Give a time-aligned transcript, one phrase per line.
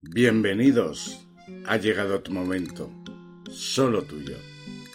[0.00, 1.26] Bienvenidos.
[1.66, 2.88] Ha llegado tu momento.
[3.50, 4.36] Solo tuyo.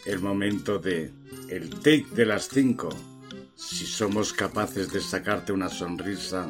[0.05, 1.11] El momento de
[1.49, 2.87] el take de las cinco.
[3.53, 6.49] Si somos capaces de sacarte una sonrisa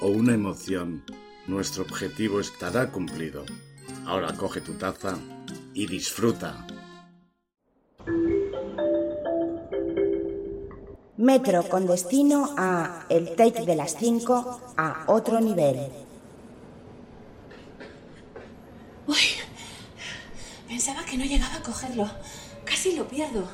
[0.00, 1.04] o una emoción,
[1.46, 3.44] nuestro objetivo estará cumplido.
[4.06, 5.18] Ahora coge tu taza
[5.74, 6.66] y disfruta.
[11.18, 16.09] Metro con destino a el take de las 5 a otro nivel.
[20.80, 22.10] Pensaba que no llegaba a cogerlo.
[22.64, 23.46] Casi lo pierdo.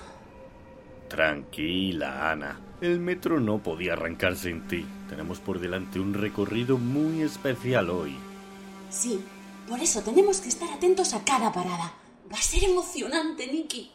[1.09, 2.61] Tranquila, Ana.
[2.81, 4.87] El metro no podía arrancarse en ti.
[5.09, 8.17] Tenemos por delante un recorrido muy especial hoy.
[8.91, 9.25] Sí,
[9.69, 11.95] por eso tenemos que estar atentos a cada parada.
[12.33, 13.91] Va a ser emocionante, Nicky.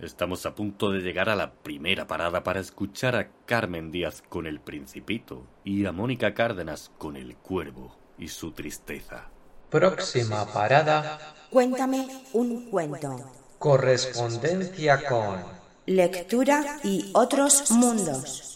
[0.00, 4.48] Estamos a punto de llegar a la primera parada para escuchar a Carmen Díaz con
[4.48, 9.30] el Principito y a Mónica Cárdenas con el Cuervo y su tristeza.
[9.70, 11.18] Próxima parada.
[11.50, 13.16] Cuéntame un cuento.
[13.58, 15.42] Correspondencia con.
[15.86, 18.46] Lectura y otros mundos.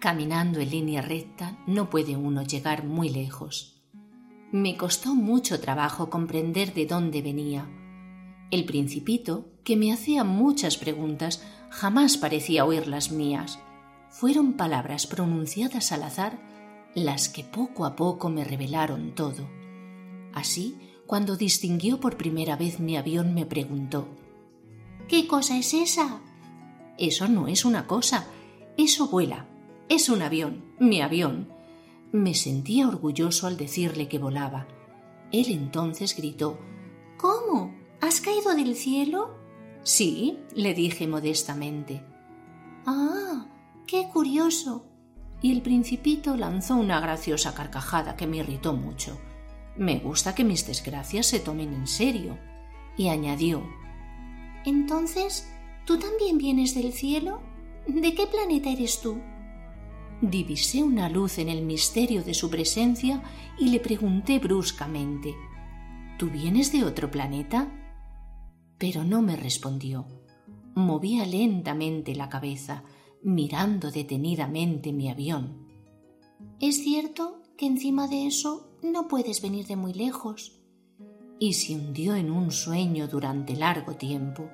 [0.00, 3.82] Caminando en línea recta no puede uno llegar muy lejos.
[4.52, 7.66] Me costó mucho trabajo comprender de dónde venía
[8.54, 13.58] el principito, que me hacía muchas preguntas, jamás parecía oír las mías.
[14.10, 16.38] Fueron palabras pronunciadas al azar
[16.94, 19.48] las que poco a poco me revelaron todo.
[20.32, 24.08] Así, cuando distinguió por primera vez mi avión, me preguntó
[25.08, 26.20] ¿Qué cosa es esa?
[26.96, 28.26] Eso no es una cosa,
[28.76, 29.46] eso vuela.
[29.88, 31.48] Es un avión, mi avión.
[32.12, 34.66] Me sentía orgulloso al decirle que volaba.
[35.30, 36.58] Él entonces gritó
[37.18, 37.74] ¿Cómo?
[38.00, 39.34] ¿Has caído del cielo?
[39.82, 42.02] Sí, le dije modestamente.
[42.86, 43.46] Ah,
[43.86, 44.86] qué curioso.
[45.44, 49.20] Y el principito lanzó una graciosa carcajada que me irritó mucho.
[49.76, 52.38] Me gusta que mis desgracias se tomen en serio.
[52.96, 53.62] Y añadió
[54.64, 55.52] Entonces,
[55.84, 57.42] ¿tú también vienes del cielo?
[57.86, 59.20] ¿De qué planeta eres tú?
[60.22, 63.22] Divisé una luz en el misterio de su presencia
[63.58, 65.34] y le pregunté bruscamente
[66.18, 67.68] ¿Tú vienes de otro planeta?
[68.78, 70.06] pero no me respondió.
[70.74, 72.82] Movía lentamente la cabeza,
[73.24, 75.66] mirando detenidamente mi avión.
[76.60, 80.60] Es cierto que encima de eso no puedes venir de muy lejos.
[81.40, 84.50] Y se hundió en un sueño durante largo tiempo.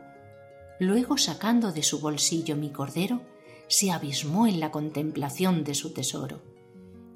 [0.79, 3.21] Luego, sacando de su bolsillo mi cordero,
[3.69, 6.41] se abismó en la contemplación de su tesoro.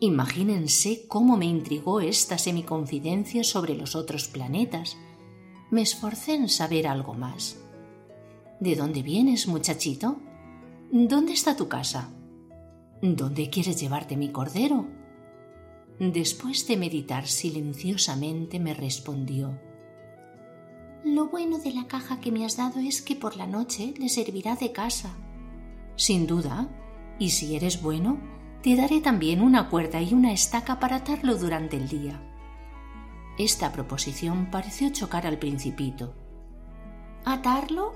[0.01, 4.97] Imagínense cómo me intrigó esta semiconfidencia sobre los otros planetas,
[5.71, 7.59] me esforcé en saber algo más.
[8.61, 10.19] ¿De dónde vienes, muchachito?
[10.97, 12.09] ¿Dónde está tu casa?
[13.03, 14.87] ¿Dónde quieres llevarte mi cordero?
[15.99, 19.59] Después de meditar silenciosamente me respondió
[21.03, 24.09] Lo bueno de la caja que me has dado es que por la noche le
[24.09, 25.17] servirá de casa.
[25.97, 26.69] Sin duda,
[27.19, 28.21] y si eres bueno,
[28.63, 32.23] te daré también una cuerda y una estaca para atarlo durante el día.
[33.37, 36.15] Esta proposición pareció chocar al principito.
[37.25, 37.95] ¿Atarlo?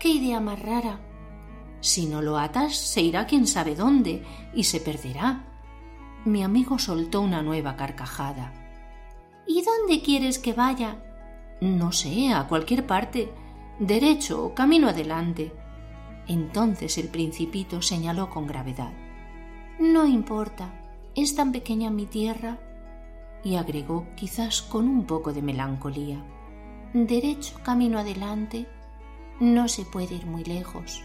[0.00, 1.09] ¡Qué idea más rara!
[1.80, 4.24] Si no lo atas, se irá quién sabe dónde
[4.54, 5.44] y se perderá.
[6.24, 8.52] Mi amigo soltó una nueva carcajada.
[9.46, 11.02] ¿Y dónde quieres que vaya?
[11.60, 13.32] No sé, a cualquier parte.
[13.78, 15.52] Derecho, camino adelante.
[16.26, 18.92] Entonces el principito señaló con gravedad.
[19.78, 20.76] No importa.
[21.14, 22.58] Es tan pequeña mi tierra
[23.42, 26.22] y agregó quizás con un poco de melancolía,
[26.92, 28.66] derecho camino adelante,
[29.40, 31.02] no se puede ir muy lejos.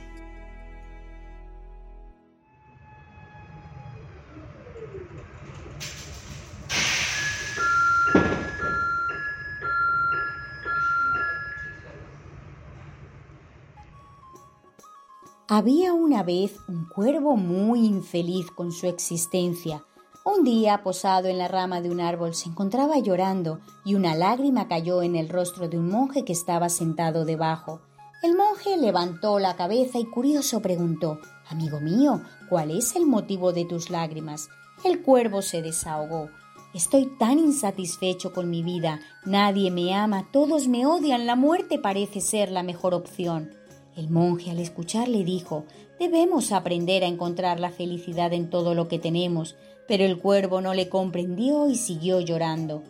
[15.58, 19.86] Había una vez un cuervo muy infeliz con su existencia,
[20.26, 24.68] un día, posado en la rama de un árbol, se encontraba llorando y una lágrima
[24.68, 27.80] cayó en el rostro de un monje que estaba sentado debajo.
[28.22, 33.64] El monje levantó la cabeza y curioso preguntó Amigo mío, ¿cuál es el motivo de
[33.64, 34.50] tus lágrimas?
[34.84, 36.32] El cuervo se desahogó.
[36.74, 39.00] Estoy tan insatisfecho con mi vida.
[39.24, 43.52] Nadie me ama, todos me odian, la muerte parece ser la mejor opción.
[43.96, 45.66] El monje al escucharle dijo
[46.00, 49.56] Debemos aprender a encontrar la felicidad en todo lo que tenemos.
[49.88, 52.84] Pero el cuervo no le comprendió y siguió llorando.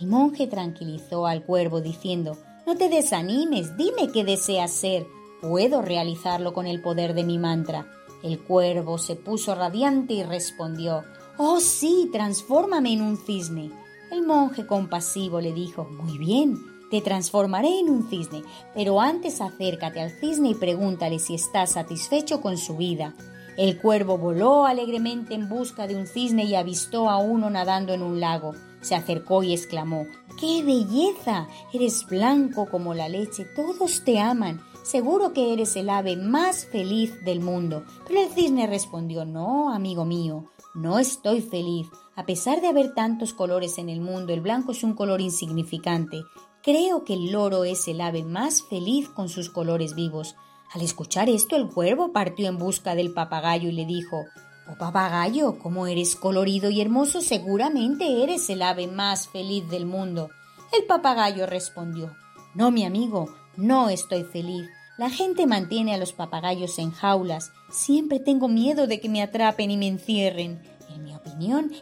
[0.00, 5.06] El monje tranquilizó al cuervo diciendo No te desanimes, dime qué deseas ser.
[5.40, 7.86] Puedo realizarlo con el poder de mi mantra.
[8.24, 11.04] El cuervo se puso radiante y respondió
[11.36, 13.70] Oh sí, transfórmame en un cisne.
[14.10, 16.56] El monje compasivo le dijo, Muy bien,
[16.90, 18.42] te transformaré en un cisne,
[18.74, 23.14] pero antes acércate al cisne y pregúntale si está satisfecho con su vida.
[23.56, 28.02] El cuervo voló alegremente en busca de un cisne y avistó a uno nadando en
[28.02, 28.54] un lago.
[28.80, 30.06] Se acercó y exclamó
[30.38, 31.48] ¡Qué belleza!
[31.72, 34.60] Eres blanco como la leche, todos te aman.
[34.84, 37.84] Seguro que eres el ave más feliz del mundo.
[38.06, 41.88] Pero el cisne respondió No, amigo mío, no estoy feliz.
[42.14, 46.22] A pesar de haber tantos colores en el mundo, el blanco es un color insignificante.
[46.62, 50.34] Creo que el loro es el ave más feliz con sus colores vivos.
[50.72, 54.24] Al escuchar esto, el cuervo partió en busca del papagayo y le dijo
[54.70, 60.28] Oh papagayo, como eres colorido y hermoso, seguramente eres el ave más feliz del mundo.
[60.76, 62.14] El papagayo respondió
[62.54, 64.68] No, mi amigo, no estoy feliz.
[64.98, 67.52] La gente mantiene a los papagayos en jaulas.
[67.70, 70.60] Siempre tengo miedo de que me atrapen y me encierren.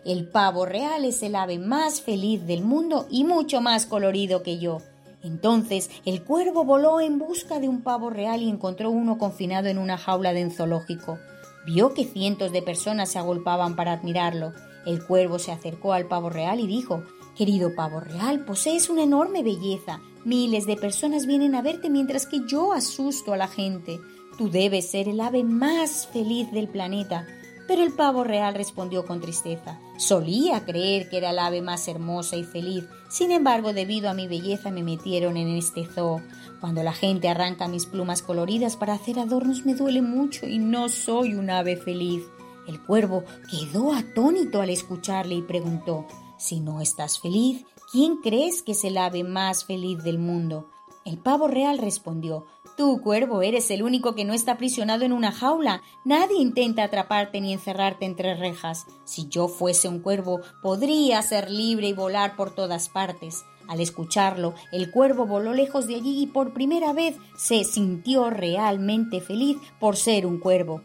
[0.04, 4.58] El pavo real es el ave más feliz del mundo y mucho más colorido que
[4.58, 4.78] yo.
[5.22, 9.78] Entonces el cuervo voló en busca de un pavo real y encontró uno confinado en
[9.78, 11.18] una jaula de un zoológico.
[11.66, 14.52] Vio que cientos de personas se agolpaban para admirarlo.
[14.84, 17.02] El cuervo se acercó al pavo real y dijo
[17.36, 20.00] Querido pavo real, posees una enorme belleza.
[20.24, 23.98] Miles de personas vienen a verte mientras que yo asusto a la gente.
[24.38, 27.26] Tú debes ser el ave más feliz del planeta.
[27.66, 29.78] Pero el pavo real respondió con tristeza.
[29.96, 32.84] Solía creer que era el ave más hermosa y feliz.
[33.08, 36.20] Sin embargo, debido a mi belleza me metieron en este zoo.
[36.60, 40.88] Cuando la gente arranca mis plumas coloridas para hacer adornos me duele mucho y no
[40.88, 42.24] soy un ave feliz.
[42.66, 46.06] El cuervo quedó atónito al escucharle y preguntó
[46.38, 50.68] Si no estás feliz, ¿quién crees que es el ave más feliz del mundo?
[51.04, 55.32] El pavo real respondió Tú, cuervo, eres el único que no está aprisionado en una
[55.32, 55.82] jaula.
[56.04, 58.84] Nadie intenta atraparte ni encerrarte entre rejas.
[59.04, 63.44] Si yo fuese un cuervo, podría ser libre y volar por todas partes.
[63.66, 69.22] Al escucharlo, el cuervo voló lejos de allí y por primera vez se sintió realmente
[69.22, 70.82] feliz por ser un cuervo.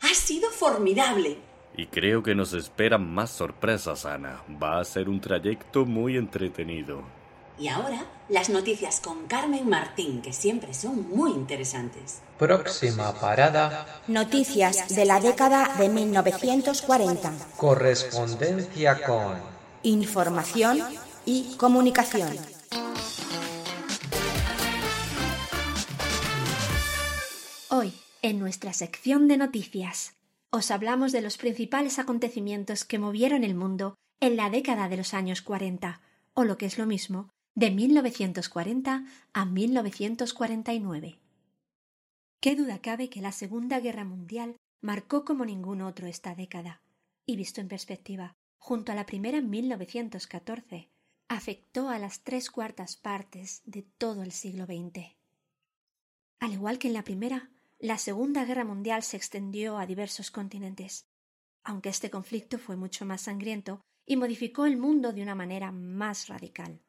[0.00, 1.36] Ha sido formidable.
[1.76, 4.42] Y creo que nos esperan más sorpresas, Ana.
[4.60, 7.17] Va a ser un trayecto muy entretenido.
[7.60, 12.20] Y ahora, las noticias con Carmen Martín, que siempre son muy interesantes.
[12.38, 14.00] Próxima parada.
[14.06, 17.32] Noticias de la década de 1940.
[17.56, 19.38] Correspondencia con.
[19.82, 20.78] Información
[21.24, 22.30] y comunicación.
[27.70, 30.14] Hoy, en nuestra sección de noticias,
[30.50, 35.12] os hablamos de los principales acontecimientos que movieron el mundo en la década de los
[35.12, 36.00] años 40,
[36.34, 41.18] o lo que es lo mismo, de 1940 a 1949.
[42.40, 46.80] Qué duda cabe que la Segunda Guerra Mundial marcó como ningún otro esta década,
[47.26, 50.88] y visto en perspectiva, junto a la primera en 1914,
[51.26, 55.16] afectó a las tres cuartas partes de todo el siglo XX.
[56.38, 57.50] Al igual que en la primera,
[57.80, 61.06] la Segunda Guerra Mundial se extendió a diversos continentes,
[61.64, 66.28] aunque este conflicto fue mucho más sangriento y modificó el mundo de una manera más
[66.28, 66.80] radical.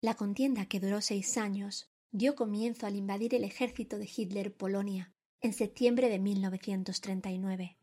[0.00, 5.12] La contienda, que duró seis años, dio comienzo al invadir el ejército de Hitler Polonia
[5.40, 7.78] en septiembre de 1939.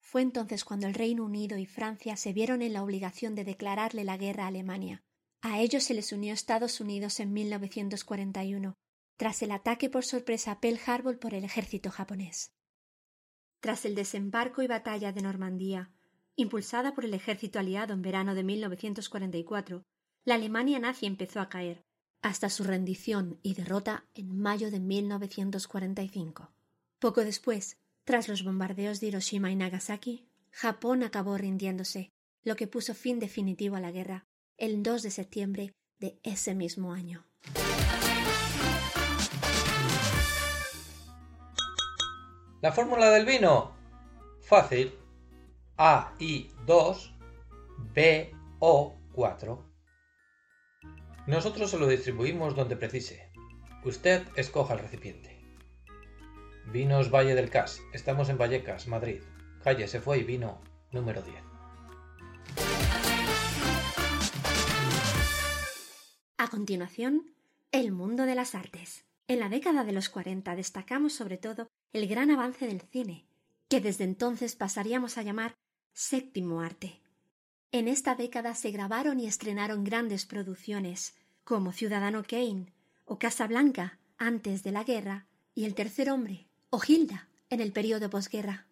[0.00, 4.04] Fue entonces cuando el Reino Unido y Francia se vieron en la obligación de declararle
[4.04, 5.02] la guerra a Alemania.
[5.42, 8.76] A ellos se les unió Estados Unidos en 1941,
[9.16, 12.52] tras el ataque por sorpresa a Pearl Harbor por el ejército japonés.
[13.60, 15.90] Tras el desembarco y batalla de Normandía,
[16.36, 19.84] impulsada por el ejército aliado en verano de 1944,
[20.28, 21.86] la Alemania nazi empezó a caer,
[22.20, 26.50] hasta su rendición y derrota en mayo de 1945.
[26.98, 32.10] Poco después, tras los bombardeos de Hiroshima y Nagasaki, Japón acabó rindiéndose,
[32.44, 34.26] lo que puso fin definitivo a la guerra
[34.58, 37.24] el 2 de septiembre de ese mismo año.
[42.60, 43.72] La fórmula del vino.
[44.42, 44.92] Fácil.
[45.78, 47.14] AI2
[47.94, 49.67] BO4
[51.28, 53.30] nosotros se lo distribuimos donde precise.
[53.84, 55.38] Usted escoja el recipiente.
[56.72, 57.82] Vinos Valle del Cas.
[57.92, 59.20] Estamos en Vallecas, Madrid.
[59.62, 61.36] Calle se fue y vino número 10.
[66.38, 67.34] A continuación,
[67.72, 69.04] el mundo de las artes.
[69.26, 73.26] En la década de los 40 destacamos sobre todo el gran avance del cine,
[73.68, 75.56] que desde entonces pasaríamos a llamar
[75.92, 77.02] séptimo arte.
[77.70, 82.72] En esta década se grabaron y estrenaron grandes producciones, como Ciudadano Kane
[83.04, 88.08] o Casablanca antes de la guerra y El tercer hombre o Hilda en el periodo
[88.08, 88.66] posguerra.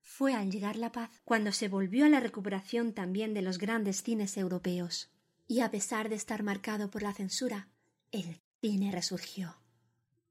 [0.00, 4.02] Fue al llegar la paz cuando se volvió a la recuperación también de los grandes
[4.02, 5.10] cines europeos.
[5.46, 7.68] Y a pesar de estar marcado por la censura,
[8.10, 9.58] el cine resurgió.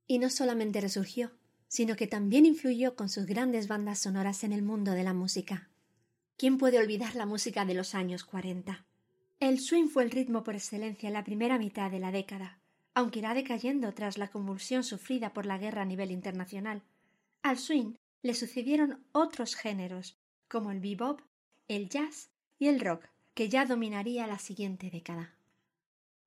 [0.08, 1.32] Y no solamente resurgió,
[1.70, 5.69] sino que también influyó con sus grandes bandas sonoras en el mundo de la música.
[6.40, 8.86] ¿Quién puede olvidar la música de los años 40?
[9.42, 12.62] El swing fue el ritmo por excelencia en la primera mitad de la década,
[12.94, 16.82] aunque irá decayendo tras la convulsión sufrida por la guerra a nivel internacional.
[17.42, 20.18] Al swing le sucedieron otros géneros,
[20.48, 21.20] como el bebop,
[21.68, 25.36] el jazz y el rock, que ya dominaría la siguiente década.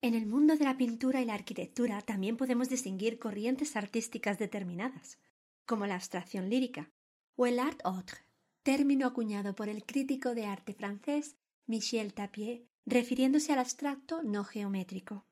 [0.03, 5.19] En el mundo de la pintura y la arquitectura también podemos distinguir corrientes artísticas determinadas,
[5.65, 6.91] como la abstracción lírica
[7.35, 8.19] o el art autre,
[8.63, 15.25] término acuñado por el crítico de arte francés Michel Tapier refiriéndose al abstracto no geométrico.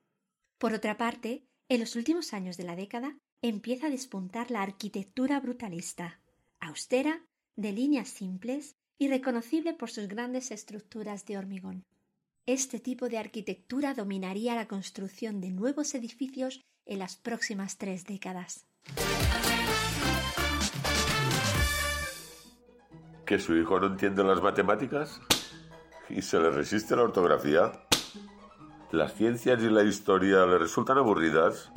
[0.59, 5.41] Por otra parte, en los últimos años de la década empieza a despuntar la arquitectura
[5.41, 6.21] brutalista,
[6.61, 7.25] austera,
[7.57, 11.85] de líneas simples y reconocible por sus grandes estructuras de hormigón.
[12.47, 18.67] Este tipo de arquitectura dominaría la construcción de nuevos edificios en las próximas tres décadas.
[23.31, 25.21] ¿Que su hijo no entiende las matemáticas?
[26.09, 27.71] y se le resiste la ortografía.
[28.91, 31.71] Las ciencias y la historia le resultan aburridas.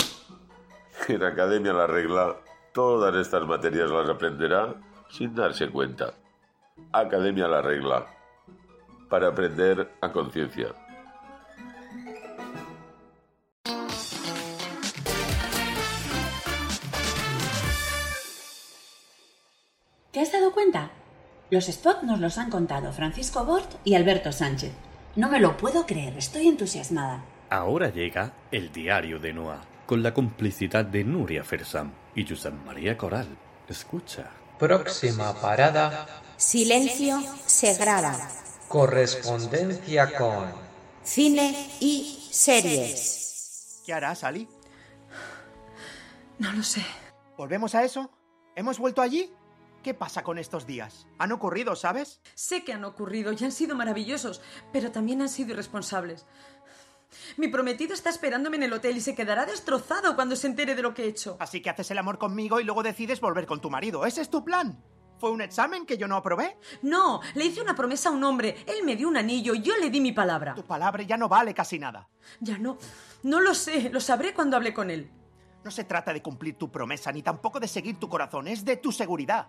[1.08, 2.38] En Academia La Regla
[2.74, 4.74] todas estas materias las aprenderá
[5.12, 6.16] sin darse cuenta.
[6.92, 8.08] Academia La Regla.
[9.08, 10.74] Para aprender a conciencia.
[21.54, 24.72] Los spots nos los han contado Francisco Bort y Alberto Sánchez.
[25.16, 27.24] No me lo puedo creer, estoy entusiasmada.
[27.52, 32.98] Ahora llega el diario de Noah, con la complicidad de Nuria Fersam y Josep María
[32.98, 33.28] Coral.
[33.70, 34.32] Escucha.
[34.58, 36.08] Próxima parada.
[36.38, 38.18] Silencio Segrada.
[38.68, 40.48] Correspondencia con.
[41.04, 43.84] Cine y series.
[43.86, 44.48] ¿Qué harás, Ali?
[46.40, 46.84] No lo sé.
[47.38, 48.10] ¿Volvemos a eso?
[48.56, 49.32] ¿Hemos vuelto allí?
[49.84, 51.08] ¿Qué pasa con estos días?
[51.20, 52.22] Han ocurrido, ¿sabes?
[52.36, 56.26] Sé que han ocurrido y han sido maravillosos, pero también han sido irresponsables.
[57.36, 60.82] Mi prometido está esperándome en el hotel y se quedará destrozado cuando se entere de
[60.82, 61.36] lo que he hecho.
[61.40, 64.06] Así que haces el amor conmigo y luego decides volver con tu marido.
[64.06, 64.82] ¿Ese es tu plan?
[65.20, 66.58] ¿Fue un examen que yo no aprobé?
[66.82, 68.64] No, le hice una promesa a un hombre.
[68.66, 70.56] Él me dio un anillo y yo le di mi palabra.
[70.56, 72.10] Tu palabra ya no vale casi nada.
[72.40, 72.78] Ya no.
[73.24, 73.90] No lo sé.
[73.90, 75.12] Lo sabré cuando hable con él.
[75.64, 78.48] No se trata de cumplir tu promesa ni tampoco de seguir tu corazón.
[78.48, 79.48] Es de tu seguridad.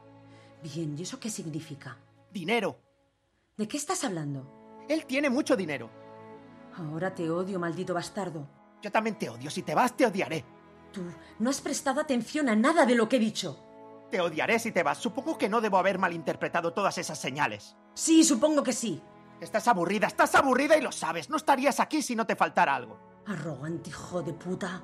[0.64, 1.98] Bien, ¿y eso qué significa?
[2.32, 2.78] Dinero.
[3.54, 4.50] ¿De qué estás hablando?
[4.88, 5.90] Él tiene mucho dinero.
[6.78, 8.48] Ahora te odio, maldito bastardo.
[8.80, 9.50] Yo también te odio.
[9.50, 10.42] Si te vas, te odiaré.
[10.90, 11.02] Tú
[11.38, 13.62] no has prestado atención a nada de lo que he dicho.
[14.10, 14.96] Te odiaré si te vas.
[14.96, 17.76] Supongo que no debo haber malinterpretado todas esas señales.
[17.92, 19.02] Sí, supongo que sí.
[19.42, 21.28] Estás aburrida, estás aburrida y lo sabes.
[21.28, 22.98] No estarías aquí si no te faltara algo.
[23.26, 24.82] Arrogante hijo de puta.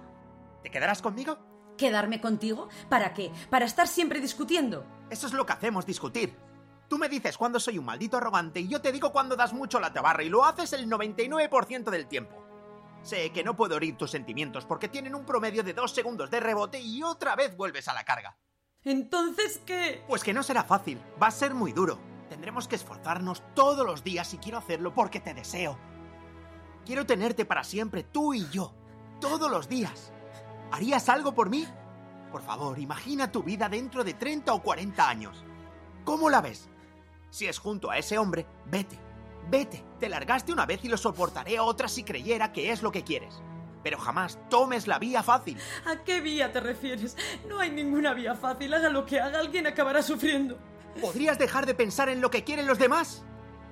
[0.62, 1.38] ¿Te quedarás conmigo?
[1.80, 2.68] ¿Quedarme contigo?
[2.90, 3.32] ¿Para qué?
[3.49, 4.84] ¿Para estar siempre discutiendo?
[5.08, 6.37] Eso es lo que hacemos, discutir.
[6.90, 9.80] Tú me dices cuando soy un maldito arrogante y yo te digo cuando das mucho
[9.80, 12.44] la tabarra y lo haces el 99% del tiempo.
[13.00, 16.40] Sé que no puedo oír tus sentimientos porque tienen un promedio de dos segundos de
[16.40, 18.37] rebote y otra vez vuelves a la carga.
[18.84, 20.04] ¿Entonces qué?
[20.06, 21.99] Pues que no será fácil, va a ser muy duro.
[22.28, 25.78] Tendremos que esforzarnos todos los días y quiero hacerlo porque te deseo.
[26.84, 28.75] Quiero tenerte para siempre, tú y yo,
[29.18, 30.12] todos los días.
[30.72, 31.66] ¿Harías algo por mí?
[32.30, 35.44] Por favor, imagina tu vida dentro de 30 o 40 años.
[36.04, 36.68] ¿Cómo la ves?
[37.30, 38.98] Si es junto a ese hombre, vete,
[39.50, 39.84] vete.
[39.98, 43.04] Te largaste una vez y lo soportaré a otra si creyera que es lo que
[43.04, 43.42] quieres.
[43.82, 45.58] Pero jamás tomes la vía fácil.
[45.86, 47.16] ¿A qué vía te refieres?
[47.48, 48.72] No hay ninguna vía fácil.
[48.74, 50.58] Haga lo que haga, alguien acabará sufriendo.
[51.00, 53.24] ¿Podrías dejar de pensar en lo que quieren los demás?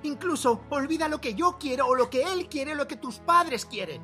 [0.03, 3.19] Incluso olvida lo que yo quiero o lo que él quiere o lo que tus
[3.19, 4.01] padres quieren.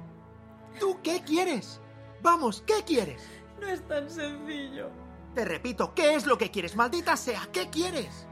[0.79, 1.81] ¿Tú qué quieres?
[2.21, 3.21] Vamos, ¿qué quieres?
[3.59, 4.89] No es tan sencillo.
[5.33, 6.75] Te repito, ¿qué es lo que quieres?
[6.75, 8.27] Maldita sea, ¿qué quieres?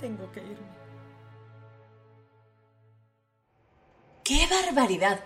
[0.00, 0.80] Tengo que irme.
[4.24, 5.20] ¡Qué barbaridad!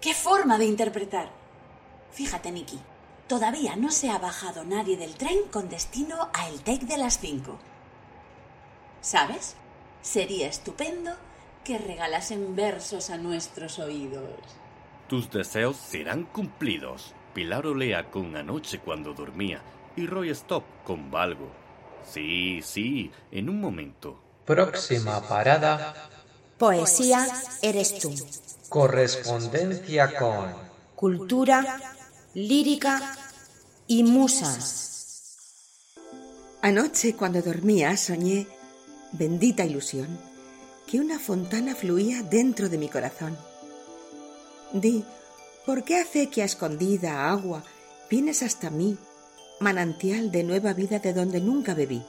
[0.00, 1.30] ¡Qué forma de interpretar!
[2.12, 2.78] Fíjate, Nicky,
[3.26, 7.18] todavía no se ha bajado nadie del tren con destino a el TEC de las
[7.18, 7.58] 5.
[9.00, 9.56] ¿Sabes?
[10.02, 11.12] Sería estupendo
[11.64, 14.59] que regalasen versos a nuestros oídos.
[15.10, 17.16] Tus deseos serán cumplidos.
[17.34, 19.60] Pilar Olea con Anoche cuando dormía
[19.96, 21.50] y Roy Stop con Valgo.
[22.08, 24.22] Sí, sí, en un momento.
[24.44, 26.08] Próxima parada.
[26.58, 27.26] Poesía
[27.60, 28.14] eres tú.
[28.68, 30.54] Correspondencia con.
[30.94, 31.80] Cultura,
[32.34, 33.16] lírica
[33.88, 35.38] y musas.
[36.62, 38.46] Anoche, cuando dormía, soñé,
[39.10, 40.20] bendita ilusión,
[40.86, 43.49] que una fontana fluía dentro de mi corazón.
[44.72, 45.04] Di,
[45.66, 47.64] ¿por qué acequia escondida, agua,
[48.08, 48.96] vienes hasta mí,
[49.58, 52.04] manantial de nueva vida de donde nunca bebí?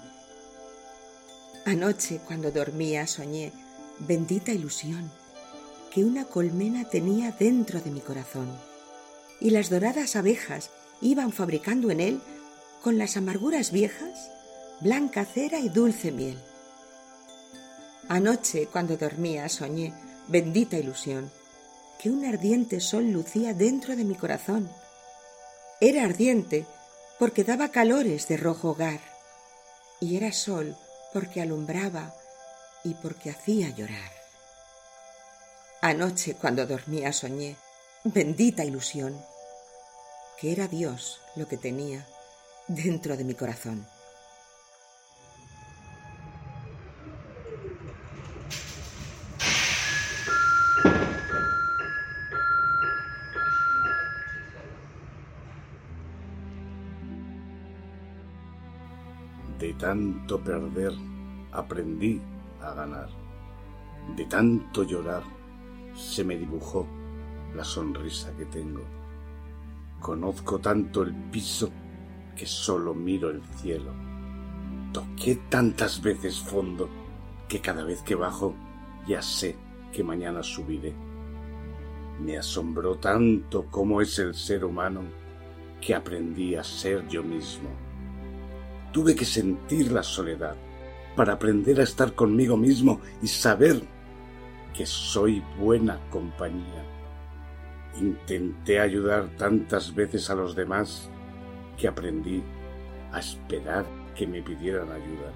[1.65, 3.51] Anoche, cuando dormía, soñé,
[3.97, 5.11] bendita ilusión,
[5.89, 8.47] que una colmena tenía dentro de mi corazón,
[9.39, 10.69] y las doradas abejas
[11.01, 12.21] iban fabricando en él,
[12.83, 14.29] con las amarguras viejas,
[14.81, 16.37] blanca cera y dulce miel.
[18.07, 19.93] Anoche, cuando dormía, soñé,
[20.27, 21.31] bendita ilusión,
[22.01, 24.67] que un ardiente sol lucía dentro de mi corazón.
[25.79, 26.65] Era ardiente
[27.19, 28.99] porque daba calores de rojo hogar,
[29.99, 30.75] y era sol
[31.13, 32.15] porque alumbraba
[32.83, 34.11] y porque hacía llorar.
[35.81, 37.55] Anoche, cuando dormía, soñé,
[38.03, 39.23] bendita ilusión,
[40.39, 42.07] que era Dios lo que tenía
[42.67, 43.85] dentro de mi corazón.
[59.81, 60.93] Tanto perder,
[61.51, 62.21] aprendí
[62.61, 63.09] a ganar.
[64.15, 65.23] De tanto llorar,
[65.95, 66.85] se me dibujó
[67.55, 68.83] la sonrisa que tengo.
[69.99, 71.71] Conozco tanto el piso
[72.35, 73.91] que solo miro el cielo.
[74.93, 76.87] Toqué tantas veces fondo
[77.49, 78.53] que cada vez que bajo
[79.07, 79.57] ya sé
[79.91, 80.93] que mañana subiré.
[82.19, 85.01] Me asombró tanto cómo es el ser humano
[85.81, 87.90] que aprendí a ser yo mismo
[88.91, 90.55] tuve que sentir la soledad
[91.15, 93.81] para aprender a estar conmigo mismo y saber
[94.73, 96.85] que soy buena compañía.
[97.99, 101.09] Intenté ayudar tantas veces a los demás
[101.77, 102.41] que aprendí
[103.11, 105.33] a esperar que me pidieran ayuda.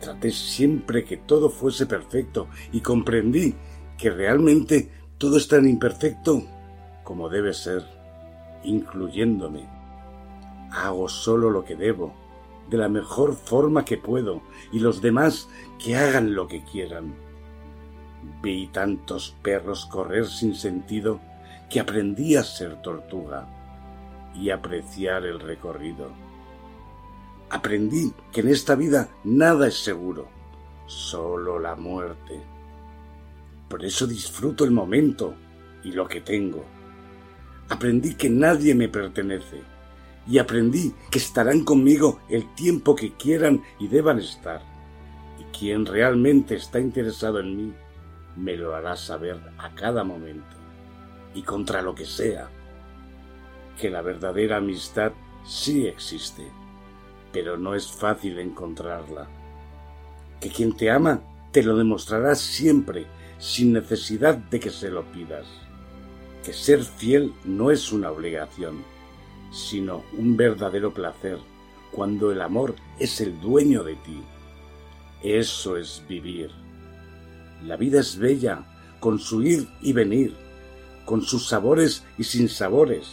[0.00, 3.54] Traté siempre que todo fuese perfecto y comprendí
[3.96, 6.44] que realmente todo es tan imperfecto
[7.02, 7.82] como debe ser,
[8.62, 9.77] incluyéndome.
[10.70, 12.12] Hago solo lo que debo,
[12.68, 17.14] de la mejor forma que puedo, y los demás que hagan lo que quieran.
[18.42, 21.20] Vi tantos perros correr sin sentido
[21.70, 23.46] que aprendí a ser tortuga
[24.34, 26.10] y apreciar el recorrido.
[27.50, 30.28] Aprendí que en esta vida nada es seguro,
[30.86, 32.42] solo la muerte.
[33.68, 35.34] Por eso disfruto el momento
[35.82, 36.64] y lo que tengo.
[37.70, 39.62] Aprendí que nadie me pertenece
[40.28, 44.62] y aprendí que estarán conmigo el tiempo que quieran y deban estar.
[45.40, 47.74] Y quien realmente está interesado en mí
[48.36, 50.56] me lo hará saber a cada momento
[51.34, 52.50] y contra lo que sea.
[53.80, 55.12] Que la verdadera amistad
[55.44, 56.46] sí existe,
[57.32, 59.28] pero no es fácil encontrarla.
[60.40, 63.06] Que quien te ama te lo demostrará siempre,
[63.38, 65.46] sin necesidad de que se lo pidas.
[66.44, 68.97] Que ser fiel no es una obligación
[69.50, 71.38] sino un verdadero placer,
[71.90, 74.22] cuando el amor es el dueño de ti.
[75.22, 76.50] Eso es vivir.
[77.62, 78.64] La vida es bella,
[79.00, 80.34] con su ir y venir,
[81.04, 83.10] con sus sabores y sin sabores.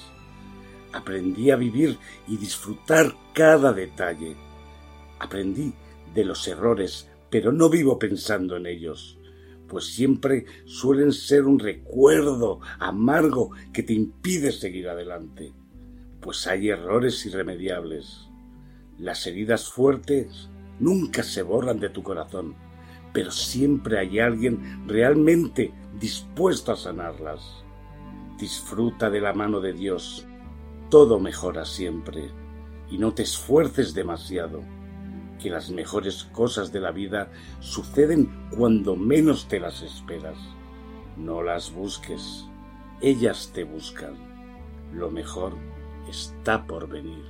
[0.93, 4.35] Aprendí a vivir y disfrutar cada detalle.
[5.19, 5.73] Aprendí
[6.13, 9.17] de los errores, pero no vivo pensando en ellos,
[9.67, 15.53] pues siempre suelen ser un recuerdo amargo que te impide seguir adelante
[16.25, 18.27] pues hay errores irremediables.
[18.97, 22.55] Las heridas fuertes nunca se borran de tu corazón,
[23.13, 27.63] pero siempre hay alguien realmente dispuesto a sanarlas.
[28.39, 30.25] Disfruta de la mano de Dios.
[30.89, 32.31] Todo mejora siempre
[32.89, 34.63] y no te esfuerces demasiado,
[35.39, 40.39] que las mejores cosas de la vida suceden cuando menos te las esperas.
[41.17, 42.47] No las busques,
[42.99, 44.15] ellas te buscan.
[44.91, 45.53] Lo mejor
[46.09, 47.25] está por venir.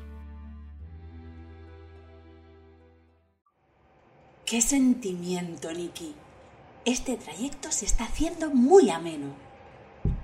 [4.45, 6.13] ¡Qué sentimiento, Nicky!
[6.85, 9.33] Este trayecto se está haciendo muy ameno.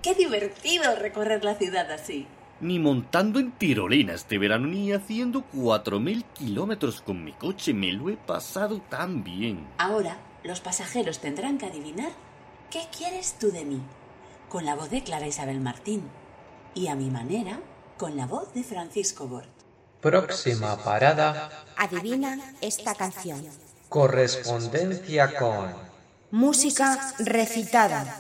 [0.04, 2.28] ¡Qué divertido recorrer la ciudad así!
[2.60, 7.92] Ni montando en tirolina este verano, ni haciendo cuatro mil kilómetros con mi coche me
[7.92, 9.66] lo he pasado tan bien.
[9.80, 12.12] Ahora, los pasajeros tendrán que adivinar
[12.70, 13.82] qué quieres tú de mí,
[14.48, 16.04] con la voz de Clara Isabel Martín.
[16.76, 17.60] Y a mi manera,
[18.02, 19.48] con la voz de Francisco Bort.
[20.02, 21.52] Próxima parada.
[21.78, 23.40] Adivina esta canción.
[23.90, 25.68] Correspondencia con.
[26.32, 28.20] Música recitada.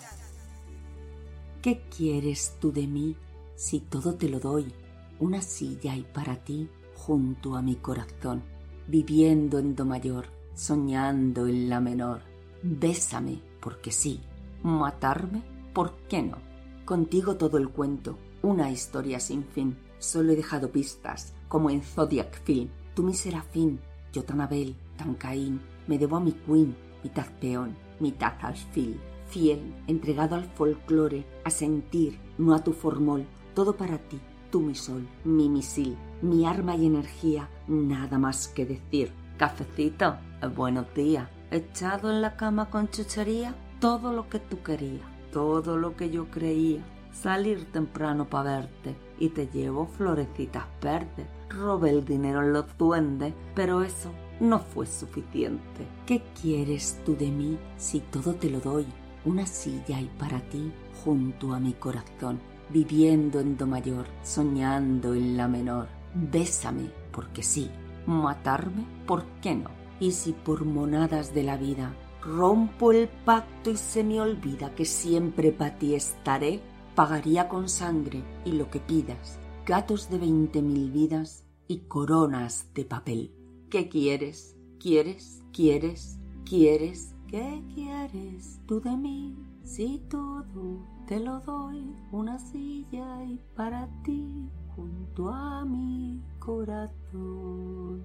[1.64, 3.18] ¿Qué quieres tú de mí
[3.56, 4.72] si todo te lo doy?
[5.20, 8.44] Una silla hay para ti junto a mi corazón.
[8.88, 12.22] viviendo en do mayor, soñando en la menor.
[12.62, 14.22] Bésame, porque sí.
[14.62, 15.42] Matarme,
[15.74, 16.38] ¿por qué no?
[16.86, 19.78] Contigo todo el cuento, una historia sin fin.
[20.00, 22.70] Solo he dejado pistas, como en Zodiac Film.
[22.96, 23.80] Tú mi serafín,
[24.12, 25.62] yo tan Abel, tan Caín.
[25.88, 29.00] Me debo a mi queen, mitad peón, mitad alfil.
[29.28, 33.26] Fiel, entregado al folclore, a sentir, no a tu formol.
[33.54, 34.20] Todo para ti,
[34.52, 37.50] tú mi sol, mi misil, mi arma y energía.
[37.68, 39.14] Nada más que decir.
[39.38, 40.18] Cafecito,
[40.56, 41.30] buenos días.
[41.50, 46.30] Echado en la cama con chuchería, todo lo que tú querías, todo lo que yo
[46.30, 51.28] creía salir temprano para verte y te llevo florecitas verdes.
[51.50, 55.86] Robé el dinero en los duendes, pero eso no fue suficiente.
[56.06, 58.86] ¿Qué quieres tú de mí si todo te lo doy?
[59.24, 60.72] Una silla hay para ti
[61.04, 65.88] junto a mi corazón, viviendo en do mayor, soñando en la menor.
[66.16, 67.70] Bésame, porque sí.
[68.08, 69.70] Matarme, ¿por qué no?
[70.00, 71.94] Y si por monadas de la vida
[72.24, 76.62] rompo el pacto y se me olvida que siempre para ti estaré,
[76.96, 82.86] pagaría con sangre y lo que pidas, gatos de veinte mil vidas y coronas de
[82.86, 83.34] papel.
[83.70, 84.56] ¿Qué quieres?
[84.80, 85.42] ¿Quieres?
[85.54, 86.20] ¿Quieres?
[86.46, 87.16] ¿Quieres?
[87.28, 89.38] ¿Qué quieres tú de mí?
[89.64, 98.04] Si todo te lo doy, una silla y para ti junto a mi corazón.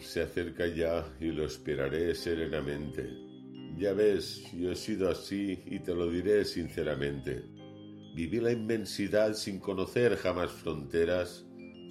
[0.00, 3.10] Se acerca ya y lo esperaré serenamente.
[3.76, 7.42] Ya ves, yo he sido así y te lo diré sinceramente.
[8.14, 11.44] Viví la inmensidad sin conocer jamás fronteras,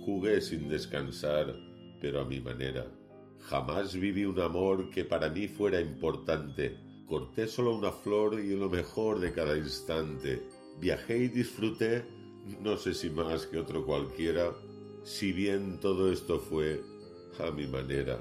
[0.06, 1.56] jugué sin descansar,
[2.00, 2.86] pero a mi manera.
[3.42, 6.78] Jamás viví un amor que para mí fuera importante.
[7.06, 10.42] Corté solo una flor y lo mejor de cada instante.
[10.80, 12.06] Viajé y disfruté,
[12.62, 14.54] no sé si más que otro cualquiera,
[15.04, 16.82] si bien todo esto fue
[17.40, 18.20] a mi manera.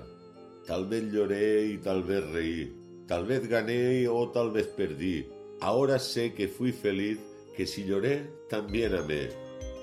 [0.67, 5.27] Tal vez lloré y tal vez reí, tal vez gané o tal vez perdí.
[5.61, 7.19] Ahora sé que fui feliz,
[7.57, 9.29] que si lloré, también amé.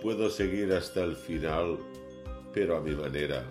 [0.01, 1.77] Puedo seguir hasta el final,
[2.53, 3.45] pero a mi manera.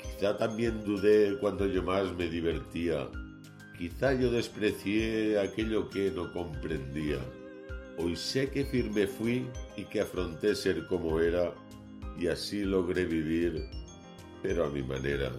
[0.00, 3.08] Quizá también dudé cuando yo más me divertía.
[3.76, 7.18] Quizá yo desprecié aquello que no comprendía.
[7.98, 11.52] Hoy sé que firme fui y que afronté ser como era,
[12.18, 13.83] y así logré vivir
[14.44, 15.32] pero a mi manera,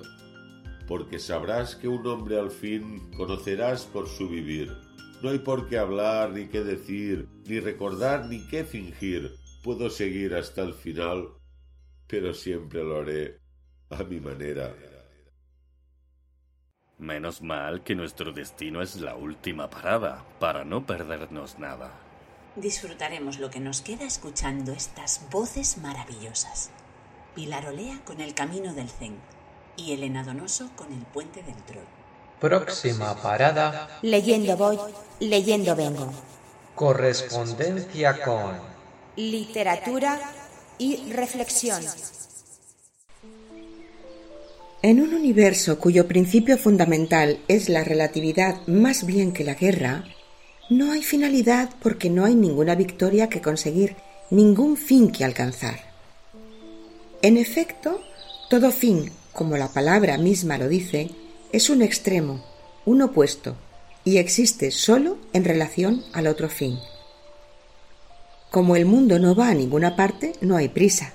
[0.87, 4.75] porque sabrás que un hombre al fin conocerás por su vivir.
[5.21, 9.35] No hay por qué hablar, ni qué decir, ni recordar, ni qué fingir.
[9.63, 11.27] Puedo seguir hasta el final,
[12.07, 13.41] pero siempre lo haré
[13.91, 14.75] a mi manera.
[16.97, 21.91] Menos mal que nuestro destino es la última parada, para no perdernos nada.
[22.55, 26.71] Disfrutaremos lo que nos queda escuchando estas voces maravillosas.
[27.35, 29.17] Pilar Olea con El Camino del Zen
[29.75, 31.83] y Elena Donoso con El Puente del Troll.
[32.39, 33.99] Próxima parada.
[34.01, 34.77] Leyendo voy,
[35.19, 36.13] leyendo vengo.
[36.75, 38.57] Correspondencia con.
[39.17, 40.19] Literatura
[40.77, 41.83] y reflexión.
[44.81, 50.05] En un universo cuyo principio fundamental es la relatividad más bien que la guerra,
[50.69, 53.95] no hay finalidad porque no hay ninguna victoria que conseguir,
[54.29, 55.94] ningún fin que alcanzar.
[57.25, 58.01] En efecto,
[58.51, 61.09] todo fin, como la palabra misma lo dice,
[61.51, 62.45] es un extremo,
[62.85, 63.55] un opuesto,
[64.03, 66.77] y existe sólo en relación al otro fin.
[68.51, 71.13] Como el mundo no va a ninguna parte, no hay prisa.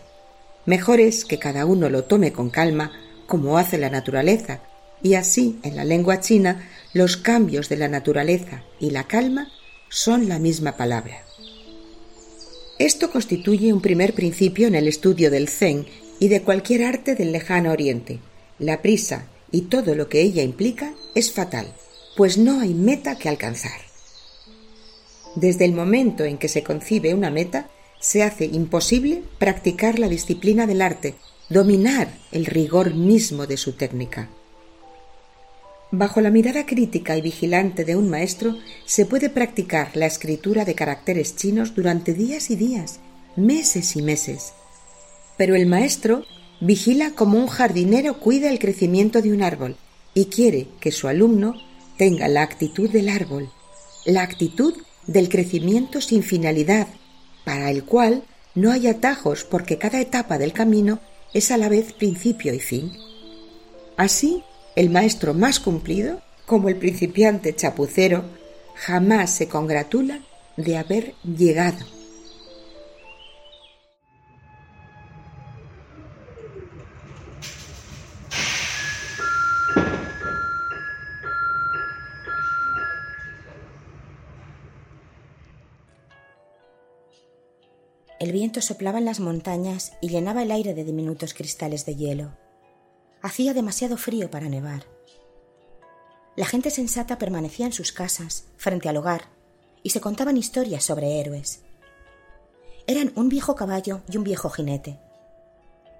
[0.67, 2.91] Mejor es que cada uno lo tome con calma,
[3.29, 4.63] como hace la naturaleza,
[5.05, 9.47] y así, en la lengua china, los cambios de la naturaleza y la calma
[9.91, 11.23] son la misma palabra.
[12.81, 15.85] Esto constituye un primer principio en el estudio del Zen
[16.19, 18.21] y de cualquier arte del lejano oriente.
[18.59, 21.75] La prisa y todo lo que ella implica es fatal,
[22.17, 23.79] pues no hay meta que alcanzar.
[25.37, 27.69] Desde el momento en que se concibe una meta,
[28.01, 31.17] se hace imposible practicar la disciplina del arte,
[31.51, 34.31] dominar el rigor mismo de su técnica.
[35.93, 40.77] Bajo la mirada crítica y vigilante de un maestro se puede practicar la escritura de
[40.77, 43.01] caracteres chinos durante días y días,
[43.35, 44.53] meses y meses.
[45.37, 46.25] Pero el maestro
[46.61, 49.77] vigila como un jardinero cuida el crecimiento de un árbol
[50.15, 51.55] y quiere que su alumno
[51.97, 53.51] tenga la actitud del árbol,
[54.05, 54.75] la actitud
[55.09, 56.87] del crecimiento sin finalidad,
[57.45, 58.23] para el cual
[58.55, 61.01] no hay atajos porque cada etapa del camino
[61.35, 62.93] es a la vez principio y fin.
[63.97, 64.43] Así,
[64.77, 68.25] el maestro más cumplido, como el principiante chapucero,
[68.75, 70.21] jamás se congratula
[70.57, 71.85] de haber llegado.
[88.19, 92.50] El viento soplaba en las montañas y llenaba el aire de diminutos cristales de hielo.
[93.23, 94.85] Hacía demasiado frío para nevar.
[96.37, 99.25] La gente sensata permanecía en sus casas, frente al hogar,
[99.83, 101.61] y se contaban historias sobre héroes.
[102.87, 104.99] Eran un viejo caballo y un viejo jinete.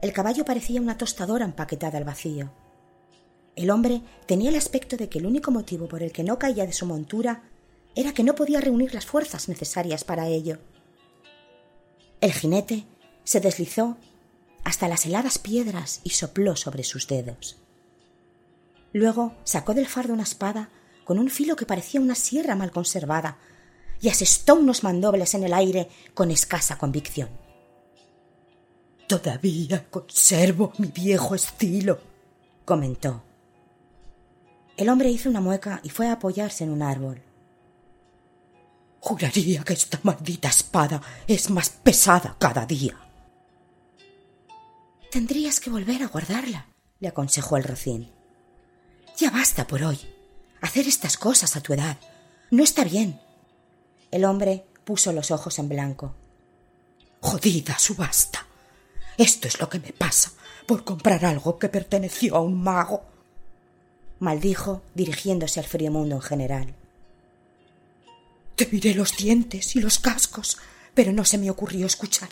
[0.01, 2.51] El caballo parecía una tostadora empaquetada al vacío.
[3.55, 6.65] El hombre tenía el aspecto de que el único motivo por el que no caía
[6.65, 7.43] de su montura
[7.95, 10.59] era que no podía reunir las fuerzas necesarias para ello.
[12.23, 12.87] El jinete
[13.25, 13.99] se deslizó
[14.65, 17.57] hasta las heladas piedras y sopló sobre sus dedos.
[18.93, 20.71] Luego sacó del fardo una espada
[21.05, 23.39] con un filo que parecía una sierra mal conservada
[24.01, 27.29] y asestó unos mandobles en el aire con escasa convicción.
[29.07, 32.01] Todavía conservo mi viejo estilo,
[32.65, 33.23] comentó.
[34.77, 37.21] El hombre hizo una mueca y fue a apoyarse en un árbol.
[39.01, 43.10] Juraría que esta maldita espada es más pesada cada día.
[45.11, 46.67] Tendrías que volver a guardarla,
[47.01, 48.13] le aconsejó el rocín.
[49.19, 49.99] Ya basta por hoy.
[50.61, 51.99] Hacer estas cosas a tu edad
[52.53, 53.21] no está bien.
[54.13, 56.15] El hombre puso los ojos en blanco.
[57.21, 58.47] Jodida subasta.
[59.19, 60.31] Esto es lo que me pasa
[60.67, 63.03] por comprar algo que perteneció a un mago.
[64.21, 66.75] Maldijo dirigiéndose al frío mundo en general.
[68.55, 70.59] Te miré los dientes y los cascos,
[70.95, 72.29] pero no se me ocurrió escuchar.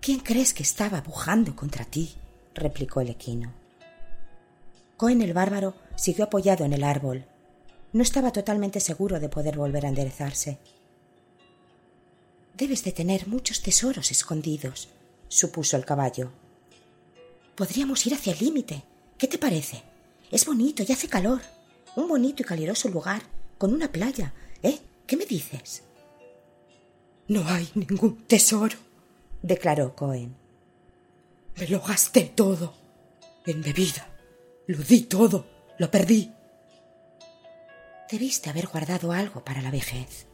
[0.00, 2.14] ¿Quién crees que estaba bujando contra ti?
[2.54, 3.52] replicó el equino.
[4.96, 7.24] Cohen el bárbaro siguió apoyado en el árbol.
[7.92, 10.58] No estaba totalmente seguro de poder volver a enderezarse.
[12.56, 14.88] Debes de tener muchos tesoros escondidos,
[15.28, 16.30] supuso el caballo.
[17.54, 18.82] Podríamos ir hacia el límite.
[19.16, 19.82] ¿Qué te parece?
[20.30, 21.40] Es bonito y hace calor.
[21.96, 23.22] Un bonito y caluroso lugar,
[23.56, 24.32] con una playa,
[24.62, 24.78] ¿eh?
[25.06, 25.82] ¿Qué me dices?
[27.28, 28.76] No hay ningún tesoro,
[29.42, 30.36] declaró Cohen.
[31.56, 32.74] Me lo gasté todo
[33.46, 34.08] en bebida.
[34.66, 35.46] Lo di todo,
[35.78, 36.32] lo perdí.
[38.10, 40.26] Debiste haber guardado algo para la vejez.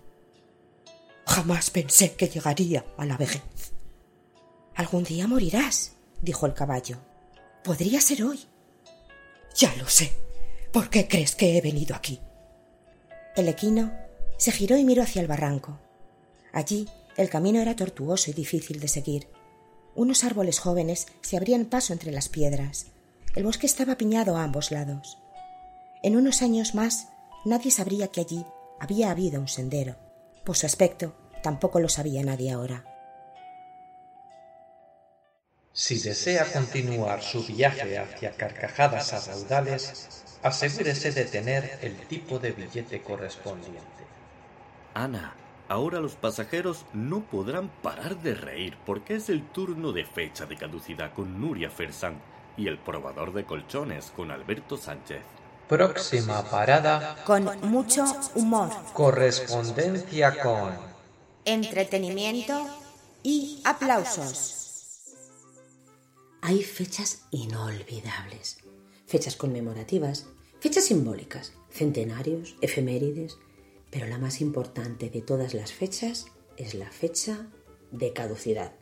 [1.27, 3.73] Jamás pensé que llegaría a la vejez.
[4.75, 6.99] Algún día morirás, dijo el caballo.
[7.63, 8.41] Podría ser hoy.
[9.57, 10.13] Ya lo sé.
[10.73, 12.21] ¿Por qué crees que he venido aquí?
[13.37, 13.93] El equino
[14.37, 15.79] se giró y miró hacia el barranco.
[16.53, 19.29] Allí el camino era tortuoso y difícil de seguir.
[19.95, 22.87] Unos árboles jóvenes se abrían paso entre las piedras.
[23.35, 25.19] El bosque estaba piñado a ambos lados.
[26.03, 27.09] En unos años más
[27.45, 28.45] nadie sabría que allí
[28.81, 29.97] había habido un sendero.
[30.45, 32.85] Por su aspecto, tampoco lo sabía nadie ahora.
[35.73, 40.09] Si desea continuar su viaje hacia carcajadas a raudales,
[40.43, 44.05] asegúrese de tener el tipo de billete correspondiente.
[44.95, 45.35] Ana,
[45.69, 50.57] ahora los pasajeros no podrán parar de reír porque es el turno de fecha de
[50.57, 52.21] caducidad con Nuria Fersán
[52.57, 55.23] y el probador de colchones con Alberto Sánchez.
[55.69, 57.17] Próxima parada.
[57.25, 58.71] Con mucho humor.
[58.93, 60.73] Correspondencia con.
[61.45, 62.67] Entretenimiento
[63.23, 64.65] y aplausos.
[66.43, 68.59] Hay fechas inolvidables,
[69.07, 70.27] fechas conmemorativas,
[70.61, 73.39] fechas simbólicas, centenarios, efemérides,
[73.95, 76.27] pero la más importante de todas las fechas
[76.57, 77.47] es la fecha
[77.93, 78.73] de caducidad.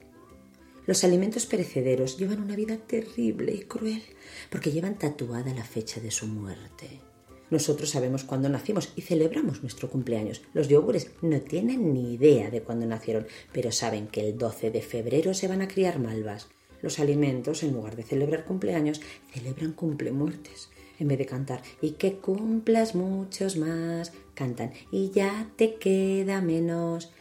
[0.86, 4.02] Los alimentos perecederos llevan una vida terrible y cruel
[4.48, 7.02] porque llevan tatuada la fecha de su muerte.
[7.50, 10.40] Nosotros sabemos cuándo nacimos y celebramos nuestro cumpleaños.
[10.54, 14.80] Los yogures no tienen ni idea de cuándo nacieron, pero saben que el 12 de
[14.80, 16.48] febrero se van a criar malvas.
[16.80, 22.14] Los alimentos, en lugar de celebrar cumpleaños, celebran cumplemuertes en vez de cantar y que
[22.14, 27.12] cumplas muchos más, cantan y ya te queda menos.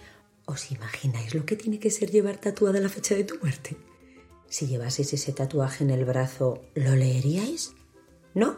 [0.45, 3.78] ¿Os imagináis lo que tiene que ser llevar tatuada la fecha de tu muerte?
[4.47, 7.74] Si llevaseis ese tatuaje en el brazo, ¿lo leeríais?
[8.34, 8.58] ¿No?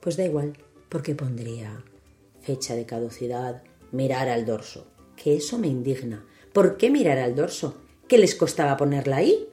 [0.00, 0.56] Pues da igual,
[0.88, 1.84] porque pondría
[2.40, 4.86] fecha de caducidad, mirar al dorso.
[5.16, 6.24] Que eso me indigna.
[6.52, 7.76] ¿Por qué mirar al dorso?
[8.06, 9.48] ¿Qué les costaba ponerla ahí?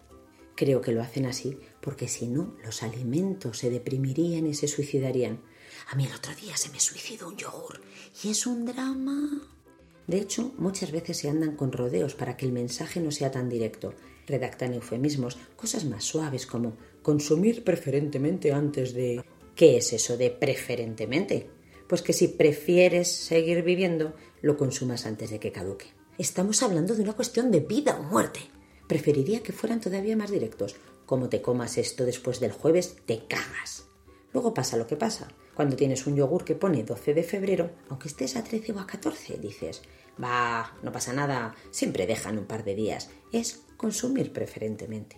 [0.55, 5.39] Creo que lo hacen así porque si no, los alimentos se deprimirían y se suicidarían.
[5.87, 7.81] A mí el otro día se me suicidó un yogur
[8.23, 9.41] y es un drama.
[10.07, 13.49] De hecho, muchas veces se andan con rodeos para que el mensaje no sea tan
[13.49, 13.93] directo.
[14.27, 19.23] redactan eufemismos, cosas más suaves como consumir preferentemente antes de...
[19.55, 21.47] ¿Qué es eso de preferentemente?
[21.87, 25.93] Pues que si prefieres seguir viviendo, lo consumas antes de que caduque.
[26.17, 28.39] Estamos hablando de una cuestión de vida o muerte.
[28.87, 30.75] Preferiría que fueran todavía más directos.
[31.05, 33.85] Como te comas esto después del jueves, te cagas.
[34.35, 35.29] Luego pasa lo que pasa.
[35.53, 38.85] Cuando tienes un yogur que pone 12 de febrero, aunque estés a 13 o a
[38.85, 39.81] 14, dices,
[40.21, 43.09] va, no pasa nada, siempre dejan un par de días.
[43.31, 45.15] Es consumir preferentemente.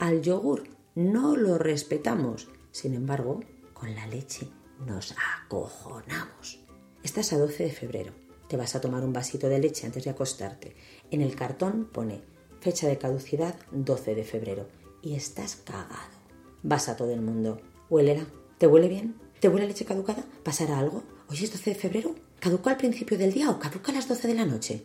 [0.00, 0.64] Al yogur
[0.96, 2.48] no lo respetamos.
[2.72, 3.38] Sin embargo,
[3.72, 4.48] con la leche
[4.84, 6.58] nos acojonamos.
[7.04, 8.14] Estás a 12 de febrero.
[8.48, 10.74] Te vas a tomar un vasito de leche antes de acostarte.
[11.12, 12.20] En el cartón pone
[12.60, 14.66] fecha de caducidad 12 de febrero
[15.02, 16.16] y estás cagado.
[16.64, 17.60] Vas a todo el mundo.
[17.88, 18.26] Huélera.
[18.58, 19.14] ¿Te huele bien?
[19.40, 20.24] ¿Te huele leche caducada?
[20.42, 21.02] ¿Pasará algo?
[21.28, 22.14] ¿Hoy es 12 de febrero?
[22.40, 24.82] ¿Caduca al principio del día o caduca a las 12 de la noche?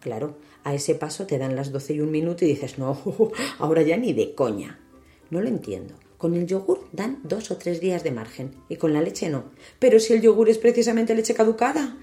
[0.00, 3.00] Claro, a ese paso te dan las 12 y un minuto y dices, no,
[3.58, 4.80] ahora ya ni de coña.
[5.30, 5.94] No lo entiendo.
[6.18, 9.44] Con el yogur dan dos o tres días de margen y con la leche no.
[9.78, 11.96] Pero si el yogur es precisamente leche caducada.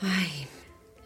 [0.00, 0.46] Ay,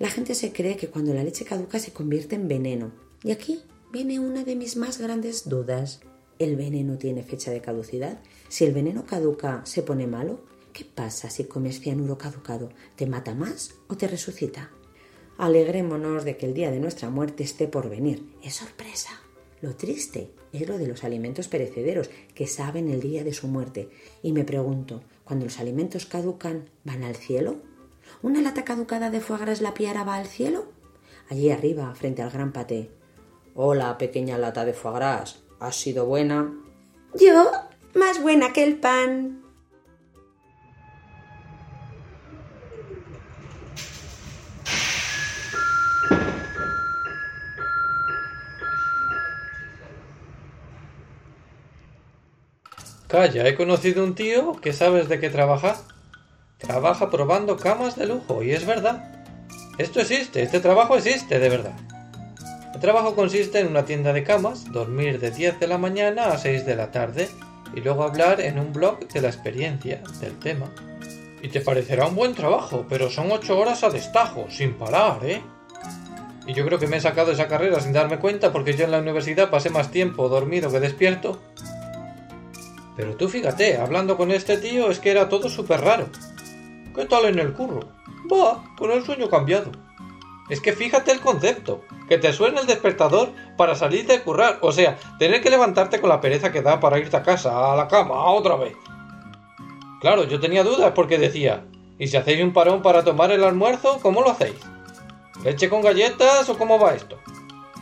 [0.01, 2.90] la gente se cree que cuando la leche caduca se convierte en veneno.
[3.22, 6.01] Y aquí viene una de mis más grandes dudas.
[6.40, 8.18] ¿El veneno tiene fecha de caducidad?
[8.53, 10.41] Si el veneno caduca, ¿se pone malo?
[10.75, 12.69] ¿Qué pasa si comes cianuro caducado?
[12.97, 14.71] ¿Te mata más o te resucita?
[15.38, 18.31] Alegrémonos de que el día de nuestra muerte esté por venir.
[18.43, 19.09] Es sorpresa.
[19.62, 23.88] Lo triste es lo de los alimentos perecederos, que saben el día de su muerte.
[24.23, 27.57] Y me pregunto, ¿cuando los alimentos caducan, van al cielo?
[28.21, 30.67] ¿Una lata caducada de foie gras la piara va al cielo?
[31.31, 32.91] Allí arriba, frente al gran paté.
[33.55, 35.43] Hola, pequeña lata de foie gras.
[35.59, 36.55] ¿Has sido buena?
[37.19, 37.51] Yo,
[37.95, 39.43] más buena que el pan.
[53.09, 55.77] Calla, he conocido un tío que sabes de qué trabaja.
[56.57, 59.27] Trabaja probando camas de lujo, y es verdad.
[59.77, 61.75] Esto existe, este trabajo existe, de verdad.
[62.73, 66.39] El trabajo consiste en una tienda de camas, dormir de 10 de la mañana a
[66.39, 67.29] 6 de la tarde,
[67.75, 70.67] y luego hablar en un blog de la experiencia, del tema.
[71.43, 75.43] Y te parecerá un buen trabajo, pero son 8 horas a destajo, sin parar, ¿eh?
[76.47, 78.91] Y yo creo que me he sacado esa carrera sin darme cuenta porque yo en
[78.91, 81.41] la universidad pasé más tiempo dormido que despierto
[82.97, 86.09] pero tú fíjate, hablando con este tío es que era todo súper raro.
[86.95, 87.81] ¿Qué tal en el curro?
[88.31, 89.73] Va, con el sueño cambiado.
[90.51, 94.72] Es que fíjate el concepto, que te suene el despertador para salir de currar, o
[94.72, 97.87] sea, tener que levantarte con la pereza que da para irte a casa, a la
[97.87, 98.75] cama, otra vez.
[100.01, 101.64] Claro, yo tenía dudas porque decía,
[101.96, 104.59] ¿y si hacéis un parón para tomar el almuerzo, cómo lo hacéis?
[105.44, 107.20] ¿Leche con galletas o cómo va esto?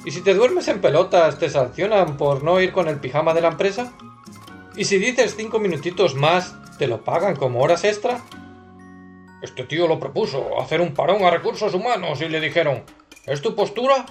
[0.04, 3.40] ¿Y si te duermes en pelotas, te sancionan por no ir con el pijama de
[3.40, 3.90] la empresa?
[4.76, 8.20] Y si dices cinco minutitos más, ¿te lo pagan como horas extra?
[9.40, 12.82] Este tío lo propuso, hacer un parón a recursos humanos, y le dijeron,
[13.24, 14.04] ¿es tu postura?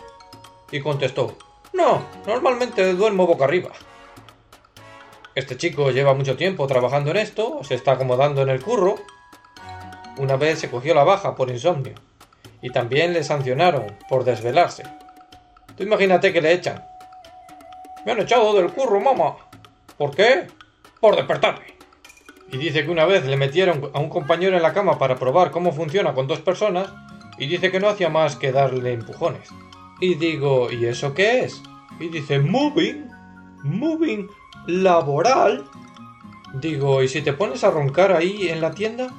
[0.72, 1.36] Y contestó,
[1.74, 3.70] no, normalmente duermo boca arriba.
[5.36, 8.96] Este chico lleva mucho tiempo trabajando en esto, se está acomodando en el curro.
[10.18, 11.94] Una vez se cogió la baja por insomnio.
[12.62, 14.84] Y también le sancionaron por desvelarse.
[15.78, 16.84] Tú imagínate que le echan.
[18.06, 19.38] Me han echado del curro, mamá.
[19.98, 20.48] ¿Por qué?
[21.00, 21.78] Por despertarme.
[22.52, 25.52] Y dice que una vez le metieron a un compañero en la cama para probar
[25.52, 26.90] cómo funciona con dos personas
[27.38, 29.50] y dice que no hacía más que darle empujones.
[30.00, 31.62] Y digo, ¿y eso qué es?
[32.00, 33.10] Y dice, moving,
[33.64, 34.30] moving
[34.68, 35.66] laboral.
[36.54, 39.10] Digo, ¿y si te pones a roncar ahí en la tienda?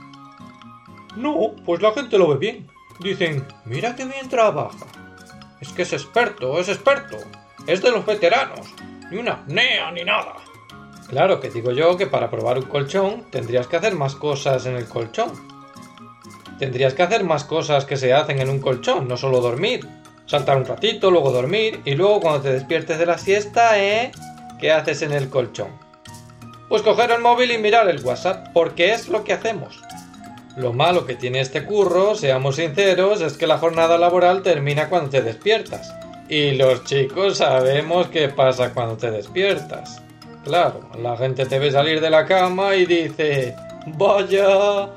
[1.17, 2.69] No, pues la gente lo ve bien.
[3.01, 4.87] Dicen, mira qué bien trabaja.
[5.61, 7.19] Es que es experto, es experto.
[7.67, 8.75] Es de los veteranos.
[9.11, 10.37] Ni una apnea ni nada.
[11.09, 14.77] Claro que digo yo que para probar un colchón tendrías que hacer más cosas en
[14.77, 15.33] el colchón.
[16.59, 19.87] Tendrías que hacer más cosas que se hacen en un colchón, no solo dormir.
[20.31, 24.13] Saltar un ratito, luego dormir y luego cuando te despiertes de la siesta, ¿eh?
[24.61, 25.73] ¿Qué haces en el colchón?
[26.69, 29.83] Pues coger el móvil y mirar el WhatsApp, porque es lo que hacemos.
[30.55, 35.11] Lo malo que tiene este curro, seamos sinceros, es que la jornada laboral termina cuando
[35.11, 35.93] te despiertas.
[36.29, 40.01] Y los chicos sabemos qué pasa cuando te despiertas.
[40.45, 43.57] Claro, la gente te ve salir de la cama y dice,
[43.99, 44.91] vaya,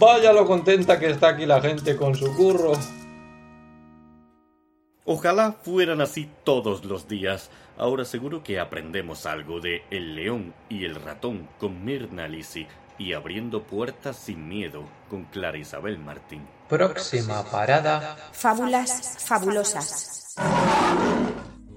[0.00, 2.72] vaya lo contenta que está aquí la gente con su curro.
[5.04, 7.50] Ojalá fueran así todos los días.
[7.78, 12.66] Ahora seguro que aprendemos algo de El león y el ratón con Mirna Lisi
[12.98, 16.42] y abriendo puertas sin miedo con Clara Isabel Martín.
[16.68, 18.16] Próxima parada.
[18.32, 20.34] Fábulas fabulosas.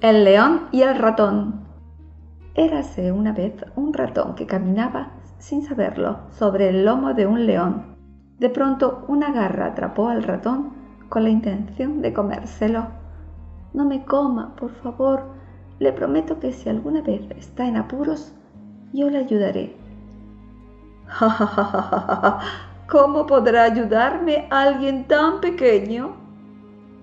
[0.01, 1.65] El león y el ratón.
[2.55, 7.95] Érase una vez un ratón que caminaba, sin saberlo, sobre el lomo de un león.
[8.37, 10.73] De pronto una garra atrapó al ratón
[11.07, 13.02] con la intención de comérselo.
[13.73, 15.23] No me coma, por favor.
[15.79, 18.33] Le prometo que si alguna vez está en apuros,
[18.93, 19.75] yo le ayudaré.
[22.89, 26.15] ¿Cómo podrá ayudarme alguien tan pequeño?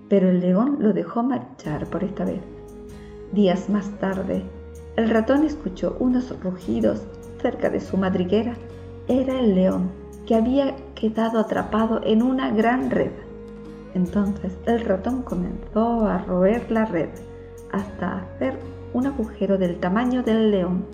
[0.09, 2.41] Pero el león lo dejó marchar por esta vez.
[3.33, 4.43] Días más tarde,
[4.95, 7.01] el ratón escuchó unos rugidos
[7.41, 8.55] cerca de su madriguera.
[9.07, 9.91] Era el león,
[10.25, 13.11] que había quedado atrapado en una gran red.
[13.93, 17.09] Entonces el ratón comenzó a roer la red
[17.71, 18.57] hasta hacer
[18.93, 20.85] un agujero del tamaño del león.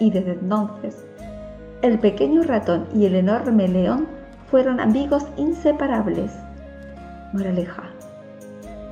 [0.00, 1.04] Y desde entonces,
[1.82, 4.06] el pequeño ratón y el enorme león
[4.50, 6.32] fueron amigos inseparables.
[7.32, 7.84] Moraleja.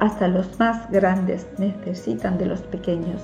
[0.01, 3.23] Hasta los más grandes necesitan de los pequeños.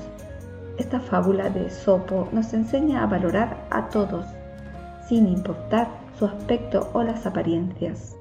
[0.76, 4.26] Esta fábula de Sopo nos enseña a valorar a todos,
[5.08, 5.88] sin importar
[6.18, 8.17] su aspecto o las apariencias.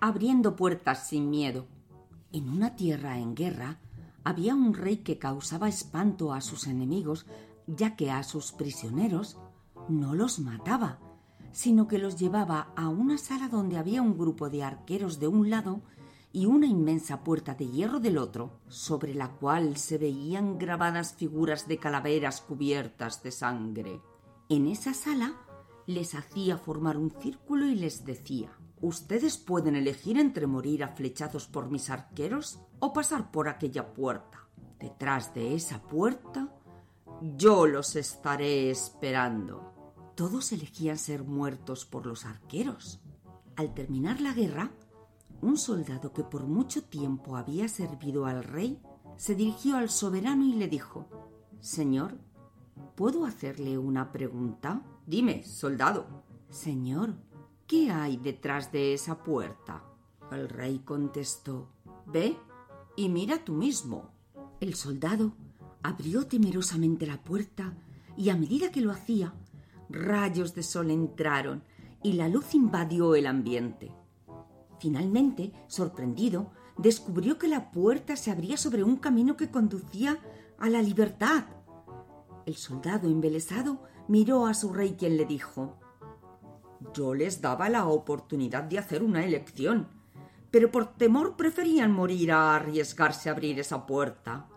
[0.00, 1.66] Abriendo puertas sin miedo.
[2.32, 3.80] En una tierra en guerra,
[4.22, 7.26] había un rey que causaba espanto a sus enemigos,
[7.66, 9.38] ya que a sus prisioneros
[9.88, 11.00] no los mataba,
[11.50, 15.50] sino que los llevaba a una sala donde había un grupo de arqueros de un
[15.50, 15.80] lado
[16.32, 21.66] y una inmensa puerta de hierro del otro, sobre la cual se veían grabadas figuras
[21.66, 24.00] de calaveras cubiertas de sangre.
[24.48, 25.34] En esa sala
[25.86, 31.70] les hacía formar un círculo y les decía Ustedes pueden elegir entre morir aflechados por
[31.70, 34.46] mis arqueros o pasar por aquella puerta.
[34.78, 36.54] Detrás de esa puerta
[37.36, 39.72] yo los estaré esperando.
[40.14, 43.00] Todos elegían ser muertos por los arqueros.
[43.56, 44.70] Al terminar la guerra,
[45.40, 48.80] un soldado que por mucho tiempo había servido al rey
[49.16, 51.06] se dirigió al soberano y le dijo
[51.60, 52.16] Señor,
[52.94, 54.82] ¿puedo hacerle una pregunta?
[55.06, 56.06] Dime, soldado.
[56.50, 57.14] Señor,
[57.68, 59.84] ¿Qué hay detrás de esa puerta?
[60.32, 61.68] El rey contestó
[62.06, 62.34] Ve
[62.96, 64.08] y mira tú mismo.
[64.58, 65.34] El soldado
[65.82, 67.76] abrió temerosamente la puerta
[68.16, 69.34] y a medida que lo hacía,
[69.90, 71.62] rayos de sol entraron
[72.02, 73.92] y la luz invadió el ambiente.
[74.80, 80.18] Finalmente, sorprendido, descubrió que la puerta se abría sobre un camino que conducía
[80.58, 81.44] a la libertad.
[82.46, 85.78] El soldado embelesado miró a su rey quien le dijo
[86.98, 89.86] yo les daba la oportunidad de hacer una elección,
[90.50, 94.48] pero por temor preferían morir a arriesgarse a abrir esa puerta.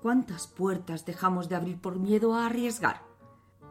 [0.00, 3.02] ¿Cuántas puertas dejamos de abrir por miedo a arriesgar?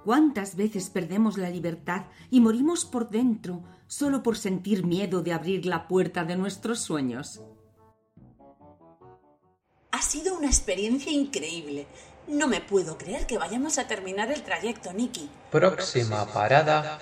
[0.04, 5.66] ¿Cuántas veces perdemos la libertad y morimos por dentro solo por sentir miedo de abrir
[5.66, 7.42] la puerta de nuestros sueños?
[9.92, 11.88] Ha sido una experiencia increíble.
[12.28, 15.30] No me puedo creer que vayamos a terminar el trayecto, Nicky.
[15.52, 17.00] Próxima parada,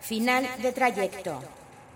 [0.00, 1.42] Final de trayecto.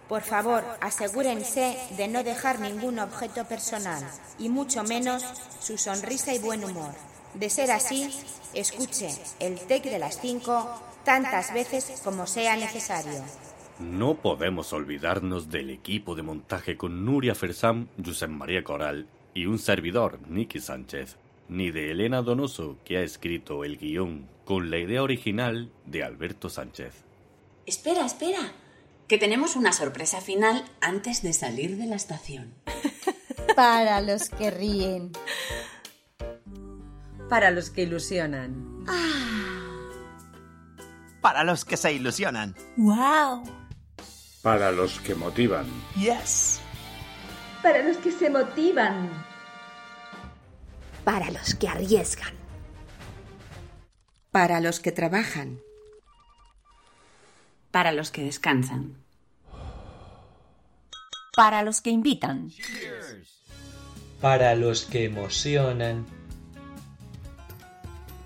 [0.08, 4.02] Por favor, asegúrense de no dejar ningún objeto personal
[4.38, 5.22] y mucho menos
[5.60, 6.92] su sonrisa y buen humor.
[7.34, 8.10] De ser así,
[8.52, 9.08] escuche
[9.40, 10.68] el take de las 5
[11.04, 13.22] tantas veces como sea necesario.
[13.78, 19.58] No podemos olvidarnos del equipo de montaje con Nuria Fersam, Josep María Coral y un
[19.58, 21.16] servidor, Nicky Sánchez,
[21.48, 26.48] ni de Elena Donoso, que ha escrito el guion con la idea original de Alberto
[26.48, 27.04] Sánchez.
[27.66, 28.52] Espera, espera,
[29.06, 32.54] que tenemos una sorpresa final antes de salir de la estación.
[33.56, 35.12] Para los que ríen.
[37.28, 38.84] Para los que ilusionan.
[41.20, 42.56] Para los que se ilusionan.
[42.76, 43.44] ¡Wow!
[44.42, 45.66] Para los que motivan.
[45.94, 46.60] Yes.
[47.62, 49.08] Para los que se motivan.
[51.04, 52.34] Para los que arriesgan.
[54.32, 55.60] Para los que trabajan.
[57.72, 59.02] Para los que descansan.
[61.34, 62.50] Para los que invitan.
[64.20, 66.06] para los que emocionan,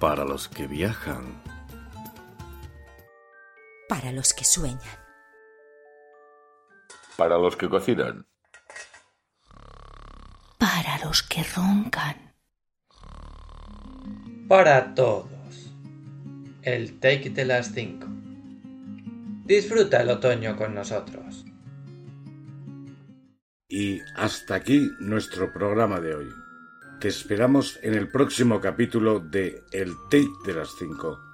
[0.01, 1.25] Para los que viajan.
[3.89, 4.81] Para los que sueñan.
[7.17, 8.27] Para los que cocinan.
[10.59, 12.35] Para los que roncan.
[14.49, 15.73] para todos.
[16.63, 18.16] El take de las 5.
[19.47, 21.45] Disfruta el otoño con nosotros.
[23.69, 26.29] Y hasta aquí nuestro programa de hoy.
[27.01, 31.26] Te esperamos en el próximo capítulo de El Take de las 5